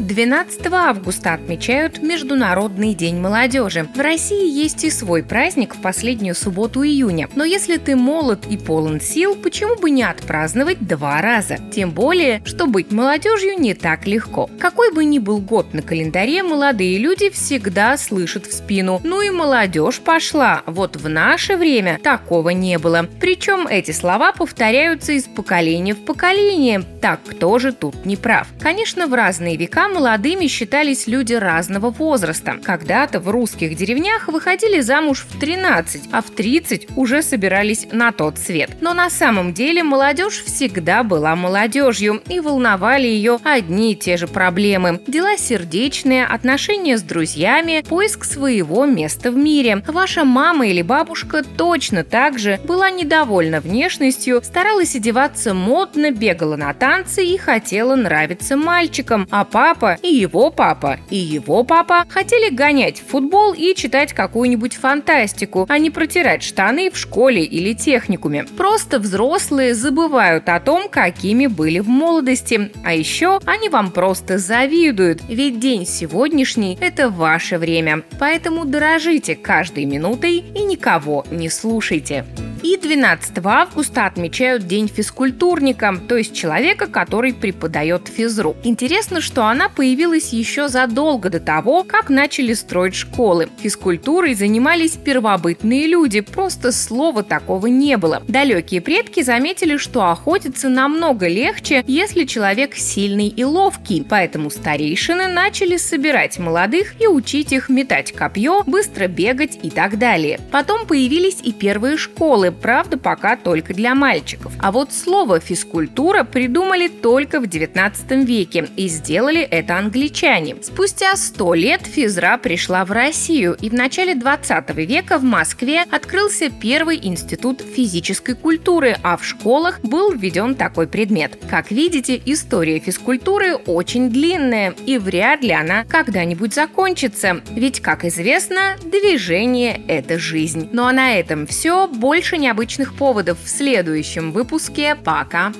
[0.00, 3.86] 12 августа отмечают Международный день молодежи.
[3.94, 7.28] В России есть и свой праздник в последнюю субботу июня.
[7.34, 11.58] Но если ты молод и полон сил, почему бы не отпраздновать два раза?
[11.72, 14.50] Тем более, что быть молодежью не так легко.
[14.58, 19.00] Какой бы ни был год на календаре, молодые люди всегда слышат в спину.
[19.04, 20.62] Ну и молодежь пошла.
[20.66, 23.06] Вот в наше время такого не было.
[23.20, 26.82] Причем эти слова повторяются из поколения в поколение.
[27.00, 28.48] Так кто же тут не прав?
[28.60, 32.58] Конечно, в разные века молодыми считались люди разного возраста.
[32.62, 38.38] Когда-то в русских деревнях выходили замуж в 13, а в 30 уже собирались на тот
[38.38, 38.70] свет.
[38.80, 44.26] Но на самом деле молодежь всегда была молодежью, и волновали ее одни и те же
[44.26, 45.00] проблемы.
[45.06, 49.82] Дела сердечные, отношения с друзьями, поиск своего места в мире.
[49.86, 56.72] Ваша мама или бабушка точно так же была недовольна внешностью, старалась одеваться модно, бегала на
[56.74, 59.71] танцы и хотела нравиться мальчикам, а папа
[60.02, 65.78] и его папа, и его папа хотели гонять в футбол и читать какую-нибудь фантастику, а
[65.78, 68.44] не протирать штаны в школе или техникуме.
[68.56, 72.70] Просто взрослые забывают о том, какими были в молодости.
[72.84, 78.02] А еще они вам просто завидуют, ведь день сегодняшний– это ваше время.
[78.18, 82.24] Поэтому дорожите каждой минутой и никого не слушайте.
[82.62, 88.56] И 12 августа отмечают День физкультурника, то есть человека, который преподает физру.
[88.62, 93.48] Интересно, что она появилась еще задолго до того, как начали строить школы.
[93.60, 98.22] Физкультурой занимались первобытные люди, просто слова такого не было.
[98.28, 105.76] Далекие предки заметили, что охотиться намного легче, если человек сильный и ловкий, поэтому старейшины начали
[105.76, 110.38] собирать молодых и учить их метать копье, быстро бегать и так далее.
[110.52, 114.52] Потом появились и первые школы, правда, пока только для мальчиков.
[114.58, 120.56] А вот слово «физкультура» придумали только в 19 веке и сделали это англичане.
[120.62, 126.50] Спустя 100 лет физра пришла в Россию, и в начале 20 века в Москве открылся
[126.50, 131.38] первый институт физической культуры, а в школах был введен такой предмет.
[131.50, 137.40] Как видите, история физкультуры очень длинная, и вряд ли она когда-нибудь закончится.
[137.50, 140.68] Ведь, как известно, движение– это жизнь.
[140.72, 141.86] Ну а на этом все.
[141.86, 144.96] Больше необычных поводов в следующем выпуске.
[144.96, 145.52] Пока!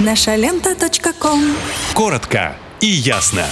[0.00, 0.74] Наша лента.
[1.92, 3.44] Коротко и ясно.